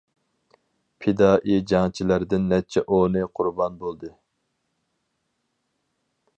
پىدائىي 1.05 1.59
جەڭچىلەردىن 1.73 2.49
نەچچە 2.53 2.83
ئونى 2.97 3.23
قۇربان 3.41 3.79
بولدى. 3.83 4.13